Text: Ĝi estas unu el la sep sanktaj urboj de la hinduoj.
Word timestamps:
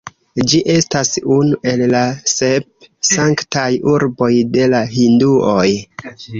Ĝi 0.51 0.61
estas 0.75 1.11
unu 1.35 1.59
el 1.73 1.83
la 1.91 2.01
sep 2.33 2.89
sanktaj 3.11 3.69
urboj 3.95 4.33
de 4.59 4.67
la 4.75 4.85
hinduoj. 4.99 5.71